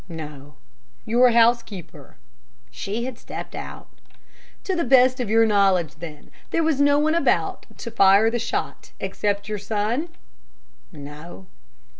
"No." 0.09 0.55
"Your 1.05 1.29
housekeeper?" 1.29 2.17
"She 2.71 3.03
had 3.05 3.19
stepped 3.19 3.53
out." 3.53 3.87
"To 4.63 4.75
the 4.75 4.83
best 4.83 5.19
of 5.19 5.29
your 5.29 5.45
knowledge, 5.45 5.93
then, 5.99 6.31
there 6.49 6.63
was 6.63 6.81
no 6.81 6.97
one 6.97 7.13
about 7.13 7.67
to 7.77 7.91
fire 7.91 8.31
the 8.31 8.39
shot 8.39 8.93
except 8.99 9.47
your 9.47 9.59
son?" 9.59 10.09
"No." 10.91 11.45